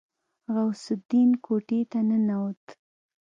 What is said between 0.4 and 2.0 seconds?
غوث الدين کوټې ته